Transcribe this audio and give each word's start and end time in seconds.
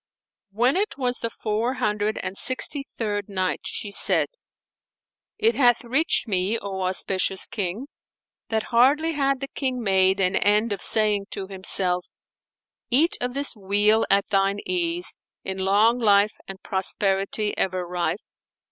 When 0.49 0.77
it 0.77 0.97
was 0.97 1.19
the 1.19 1.29
Four 1.29 1.75
Hundred 1.75 2.17
and 2.23 2.35
Sixty 2.35 2.87
third 2.97 3.29
Night, 3.29 3.59
She 3.65 3.91
said, 3.91 4.29
It 5.37 5.53
hath 5.53 5.83
reached 5.83 6.27
me, 6.27 6.57
O 6.57 6.81
auspicious 6.81 7.45
King, 7.45 7.85
that 8.49 8.63
hardly 8.73 9.11
had 9.13 9.41
the 9.41 9.47
King 9.47 9.83
made 9.83 10.19
an 10.19 10.35
end 10.35 10.71
of 10.71 10.81
saying 10.81 11.27
to 11.29 11.45
himself, 11.45 12.07
"Eat 12.89 13.15
of 13.21 13.35
this 13.35 13.55
weal 13.55 14.03
at 14.09 14.27
thine 14.29 14.57
ease, 14.65 15.13
in 15.43 15.59
long 15.59 15.99
life 15.99 16.33
and 16.47 16.63
prosperity 16.63 17.55
ever 17.55 17.85
rife!" 17.87 18.23